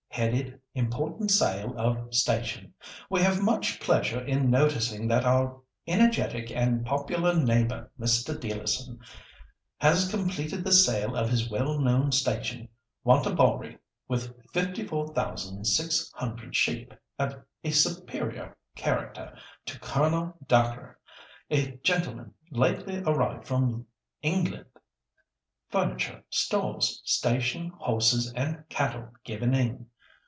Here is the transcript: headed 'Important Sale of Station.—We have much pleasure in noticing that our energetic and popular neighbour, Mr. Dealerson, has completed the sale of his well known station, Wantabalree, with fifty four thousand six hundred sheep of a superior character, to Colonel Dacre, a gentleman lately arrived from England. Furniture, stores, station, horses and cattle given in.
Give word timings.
headed 0.13 0.59
'Important 0.75 1.31
Sale 1.31 1.73
of 1.77 2.13
Station.—We 2.13 3.21
have 3.21 3.41
much 3.41 3.79
pleasure 3.79 4.19
in 4.21 4.51
noticing 4.51 5.07
that 5.07 5.23
our 5.25 5.61
energetic 5.87 6.51
and 6.51 6.85
popular 6.85 7.33
neighbour, 7.33 7.89
Mr. 7.99 8.37
Dealerson, 8.37 8.99
has 9.77 10.11
completed 10.11 10.63
the 10.65 10.73
sale 10.73 11.15
of 11.15 11.29
his 11.29 11.49
well 11.49 11.79
known 11.79 12.11
station, 12.11 12.67
Wantabalree, 13.05 13.77
with 14.09 14.35
fifty 14.51 14.85
four 14.85 15.07
thousand 15.13 15.63
six 15.65 16.11
hundred 16.13 16.55
sheep 16.57 16.93
of 17.17 17.41
a 17.63 17.71
superior 17.71 18.57
character, 18.75 19.33
to 19.65 19.79
Colonel 19.79 20.35
Dacre, 20.45 20.99
a 21.49 21.77
gentleman 21.77 22.33
lately 22.51 22.97
arrived 23.07 23.47
from 23.47 23.87
England. 24.21 24.65
Furniture, 25.69 26.21
stores, 26.29 27.01
station, 27.05 27.69
horses 27.77 28.31
and 28.33 28.67
cattle 28.69 29.07
given 29.23 29.53
in. 29.55 29.87